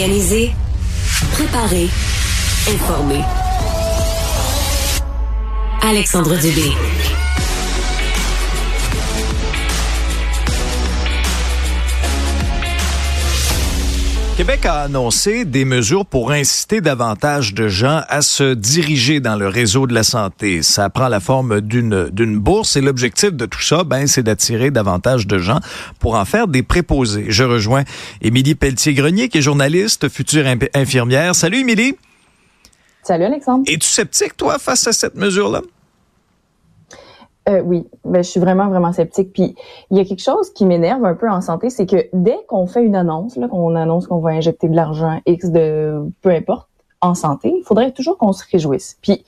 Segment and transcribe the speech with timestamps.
[0.00, 0.50] Organiser,
[1.32, 1.90] préparer,
[2.72, 3.20] informer.
[5.82, 6.72] Alexandre Dubé.
[14.40, 19.48] Québec a annoncé des mesures pour inciter davantage de gens à se diriger dans le
[19.48, 20.62] réseau de la santé.
[20.62, 24.70] Ça prend la forme d'une d'une bourse et l'objectif de tout ça, ben, c'est d'attirer
[24.70, 25.60] davantage de gens
[25.98, 27.26] pour en faire des préposés.
[27.28, 27.84] Je rejoins
[28.22, 31.34] Émilie Pelletier-Grenier, qui est journaliste, future infirmière.
[31.34, 31.98] Salut Émilie.
[33.02, 33.64] Salut Alexandre.
[33.66, 35.60] Es-tu sceptique, toi, face à cette mesure-là?
[37.50, 39.32] Euh, oui, ben, je suis vraiment, vraiment sceptique.
[39.32, 39.54] Puis
[39.90, 42.66] il y a quelque chose qui m'énerve un peu en santé, c'est que dès qu'on
[42.66, 46.68] fait une annonce, qu'on annonce qu'on va injecter de l'argent X de peu importe
[47.00, 48.98] en santé, il faudrait toujours qu'on se réjouisse.
[49.02, 49.24] Puis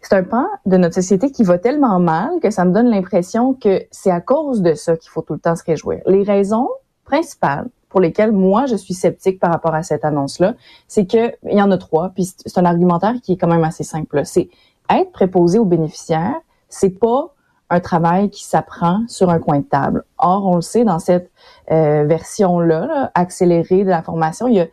[0.00, 3.54] c'est un pan de notre société qui va tellement mal que ça me donne l'impression
[3.54, 6.00] que c'est à cause de ça qu'il faut tout le temps se réjouir.
[6.06, 6.68] Les raisons
[7.04, 10.54] principales pour lesquelles moi je suis sceptique par rapport à cette annonce-là,
[10.88, 13.64] c'est que il y en a trois, puis c'est un argumentaire qui est quand même
[13.64, 14.22] assez simple.
[14.24, 14.48] C'est
[14.90, 16.36] être préposé aux bénéficiaires,
[16.68, 17.32] c'est pas
[17.70, 20.04] un travail qui s'apprend sur un coin de table.
[20.18, 21.30] Or, on le sait, dans cette
[21.70, 24.66] euh, version-là, accélérée de la formation, il y a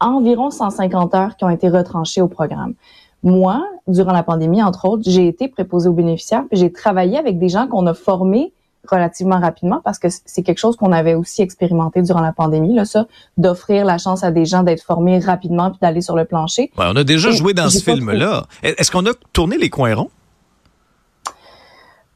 [0.00, 2.74] environ 150 heures qui ont été retranchées au programme.
[3.22, 7.38] Moi, durant la pandémie, entre autres, j'ai été préposée aux bénéficiaires, puis j'ai travaillé avec
[7.38, 8.52] des gens qu'on a formés
[8.88, 12.84] relativement rapidement parce que c'est quelque chose qu'on avait aussi expérimenté durant la pandémie, là,
[12.84, 16.70] ça, d'offrir la chance à des gens d'être formés rapidement puis d'aller sur le plancher.
[16.78, 18.46] on a déjà joué dans ce film-là.
[18.62, 20.10] Est-ce qu'on a tourné les coins ronds?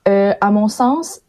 [0.08, 1.20] Euh, à mon sens,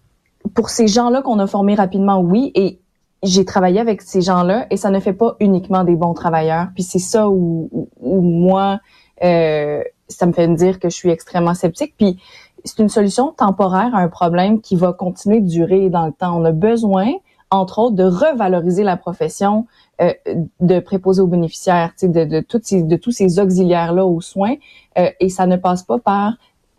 [0.56, 2.80] pour ces gens-là qu'on a formés rapidement, oui, et
[3.24, 6.68] j'ai travaillé avec ces gens-là et ça ne fait pas uniquement des bons travailleurs.
[6.74, 8.80] Puis c'est ça où, moi,
[9.24, 11.94] euh, ça me fait me dire que je suis extrêmement sceptique.
[11.98, 12.20] Puis
[12.66, 16.40] c'est une solution temporaire à un problème qui va continuer de durer dans le temps.
[16.40, 17.12] On a besoin,
[17.52, 19.68] entre autres, de revaloriser la profession
[20.02, 20.14] euh,
[20.60, 24.56] de préposer aux bénéficiaires, de, de, de, de tous ces auxiliaires-là aux soins.
[24.98, 26.34] Euh, et ça ne passe pas par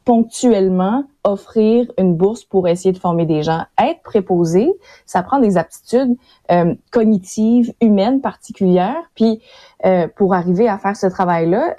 [0.05, 3.63] ponctuellement offrir une bourse pour essayer de former des gens.
[3.81, 4.73] Être préposé,
[5.07, 6.17] ça prend des aptitudes
[6.51, 9.03] euh, cognitives, humaines particulières.
[9.15, 9.41] Puis
[9.87, 11.77] euh, pour arriver à faire ce travail-là,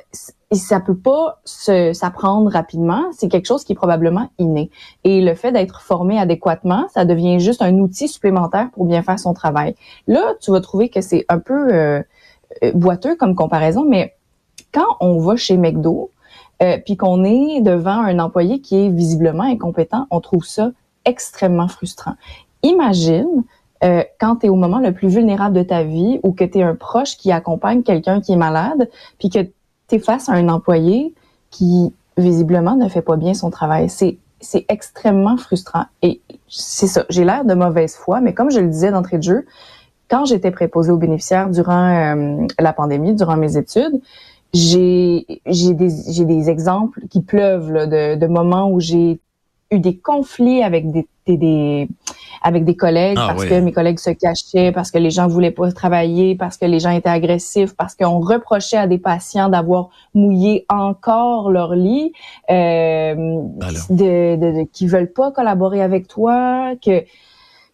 [0.52, 3.04] ça peut pas s'apprendre rapidement.
[3.12, 4.70] C'est quelque chose qui est probablement inné.
[5.04, 9.20] Et le fait d'être formé adéquatement, ça devient juste un outil supplémentaire pour bien faire
[9.20, 9.76] son travail.
[10.08, 12.04] Là, tu vas trouver que c'est un peu euh,
[12.74, 14.14] boiteux comme comparaison, mais
[14.72, 16.12] quand on va chez McDo,
[16.64, 20.72] euh, puis qu'on est devant un employé qui est visiblement incompétent, on trouve ça
[21.06, 22.14] extrêmement frustrant.
[22.64, 23.44] Imagine
[23.84, 26.60] euh, quand tu es au moment le plus vulnérable de ta vie ou que tu
[26.60, 30.34] es un proche qui accompagne quelqu'un qui est malade, puis que tu es face à
[30.34, 31.14] un employé
[31.50, 33.90] qui visiblement ne fait pas bien son travail.
[33.90, 35.86] C'est c'est extrêmement frustrant.
[36.02, 39.24] Et c'est ça, j'ai l'air de mauvaise foi, mais comme je le disais d'entrée de
[39.24, 39.46] jeu,
[40.10, 44.02] quand j'étais préposée aux bénéficiaires durant euh, la pandémie, durant mes études,
[44.54, 49.20] j'ai j'ai des j'ai des exemples qui pleuvent là, de, de moments où j'ai
[49.72, 51.88] eu des conflits avec des, des,
[52.42, 55.52] avec des collègues ah parce que mes collègues se cachaient, parce que les gens voulaient
[55.52, 59.90] pas travailler, parce que les gens étaient agressifs, parce qu'on reprochait à des patients d'avoir
[60.14, 62.14] mouillé encore leur lit,
[62.52, 63.16] euh,
[63.90, 67.04] de, de, de, qui veulent pas collaborer avec toi, que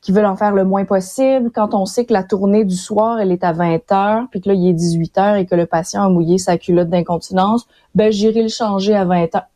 [0.02, 1.52] qui veulent en faire le moins possible.
[1.52, 4.50] Quand on sait que la tournée du soir, elle est à 20 heures, puis que
[4.50, 8.12] là, il est 18 heures et que le patient a mouillé sa culotte d'incontinence, ben,
[8.12, 9.48] j'irai le changer à 20 heures.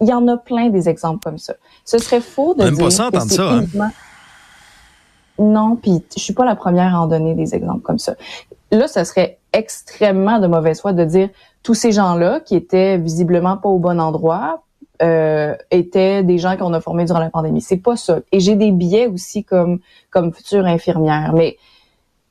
[0.00, 1.54] Il y en a plein des exemples comme ça.
[1.84, 3.90] Ce serait faux de dire pas ça, que ça, hein?
[5.38, 8.14] Non, puis je suis pas la première à en donner des exemples comme ça.
[8.70, 11.28] Là, ce serait extrêmement de mauvaise foi de dire
[11.62, 14.63] tous ces gens-là qui étaient visiblement pas au bon endroit
[15.02, 17.60] euh, étaient des gens qu'on a formés durant la pandémie.
[17.60, 18.20] C'est pas ça.
[18.32, 21.32] Et j'ai des biais aussi comme comme future infirmière.
[21.34, 21.56] Mais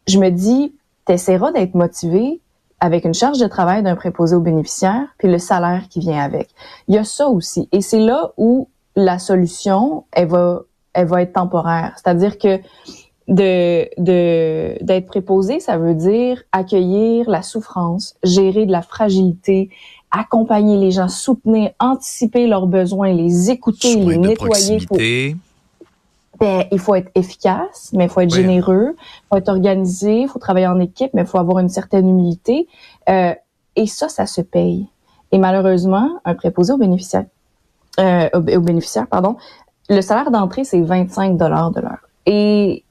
[0.08, 0.74] je me dis,
[1.06, 2.40] t'essaieras d'être motivé
[2.80, 6.50] avec une charge de travail d'un préposé aux bénéficiaires, puis le salaire qui vient avec.
[6.90, 7.70] Il y a ça aussi.
[7.72, 10.64] Et c'est là où la solution, elle va,
[10.94, 11.94] elle va être temporaire.
[11.96, 12.60] C'est-à-dire que
[13.30, 19.70] de de d'être préposé, ça veut dire accueillir la souffrance, gérer de la fragilité,
[20.14, 25.36] accompagner les gens, soutenir, anticiper leurs besoins, les écouter, les nettoyer.
[26.40, 30.28] ben, il faut être efficace, mais il faut être généreux, il faut être organisé, il
[30.28, 32.68] faut travailler en équipe, mais il faut avoir une certaine humilité.
[33.10, 33.34] Euh,
[33.76, 34.88] et ça, ça se paye.
[35.32, 37.26] Et malheureusement, un préposé aux bénéficiaires,
[38.00, 39.36] euh, aux, bénéficiaires, pardon,
[39.90, 42.10] le salaire d'entrée, c'est 25 dollars de l'heure.
[42.26, 42.83] Et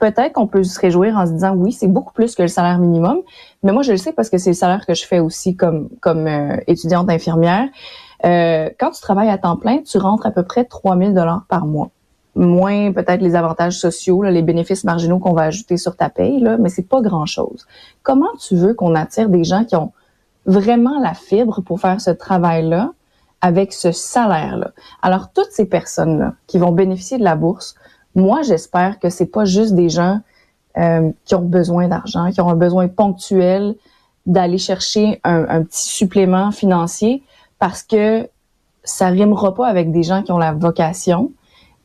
[0.00, 2.78] peut-être qu'on peut se réjouir en se disant oui, c'est beaucoup plus que le salaire
[2.78, 3.18] minimum,
[3.62, 5.88] mais moi je le sais parce que c'est le salaire que je fais aussi comme
[6.00, 7.68] comme euh, étudiante infirmière.
[8.24, 11.66] Euh, quand tu travailles à temps plein, tu rentres à peu près 3000 dollars par
[11.66, 11.90] mois.
[12.34, 16.56] moins peut-être les avantages sociaux, les bénéfices marginaux qu'on va ajouter sur ta paye, là,
[16.58, 17.66] mais c'est pas grand-chose.
[18.02, 19.92] Comment tu veux qu'on attire des gens qui ont
[20.46, 22.92] vraiment la fibre pour faire ce travail-là
[23.40, 24.70] avec ce salaire-là?
[25.02, 27.74] Alors, toutes ces personnes-là qui vont bénéficier de la bourse,
[28.14, 30.20] moi, j'espère que c'est pas juste des gens
[30.76, 33.74] euh, qui ont besoin d'argent, qui ont un besoin ponctuel
[34.26, 37.22] d'aller chercher un, petit supplément financier
[37.58, 38.28] parce que
[38.84, 41.32] ça rimera pas avec des gens qui ont la vocation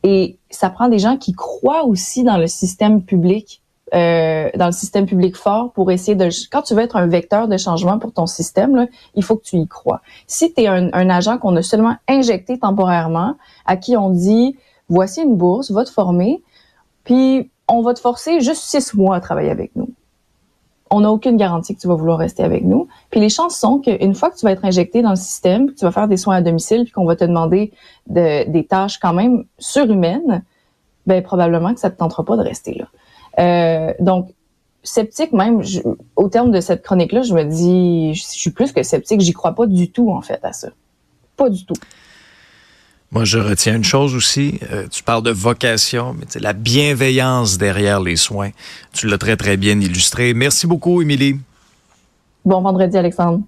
[0.03, 3.61] et ça prend des gens qui croient aussi dans le système public,
[3.93, 6.29] euh, dans le système public fort pour essayer de...
[6.51, 8.85] Quand tu veux être un vecteur de changement pour ton système, là,
[9.15, 10.01] il faut que tu y crois.
[10.27, 13.35] Si tu es un agent qu'on a seulement injecté temporairement,
[13.65, 14.57] à qui on dit,
[14.89, 16.41] voici une bourse, va te former,
[17.03, 19.89] puis on va te forcer juste six mois à travailler avec nous
[20.91, 22.87] on n'a aucune garantie que tu vas vouloir rester avec nous.
[23.09, 25.73] Puis les chances sont qu'une fois que tu vas être injecté dans le système, que
[25.73, 27.71] tu vas faire des soins à domicile, puis qu'on va te demander
[28.07, 30.43] de, des tâches quand même surhumaines,
[31.07, 32.87] ben probablement que ça te tentera pas de rester là.
[33.39, 34.29] Euh, donc
[34.83, 35.61] sceptique même,
[36.15, 39.53] au terme de cette chronique-là, je me dis, je suis plus que sceptique, j'y crois
[39.53, 40.69] pas du tout en fait à ça,
[41.35, 41.73] pas du tout.
[43.15, 44.59] Moi, je retiens une chose aussi.
[44.73, 48.49] Euh, tu parles de vocation, mais la bienveillance derrière les soins.
[48.91, 50.33] Tu l'as très, très bien illustré.
[50.33, 51.39] Merci beaucoup, Émilie.
[52.43, 53.39] Bon vendredi, Alexandre.